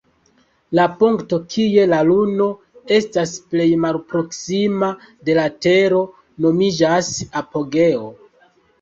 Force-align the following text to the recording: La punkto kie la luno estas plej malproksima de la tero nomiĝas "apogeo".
La 0.77 0.85
punkto 1.01 1.37
kie 1.55 1.83
la 1.91 1.99
luno 2.07 2.47
estas 2.97 3.35
plej 3.53 3.69
malproksima 3.85 4.93
de 5.31 5.39
la 5.43 5.47
tero 5.69 6.05
nomiĝas 6.49 7.17
"apogeo". 7.45 8.15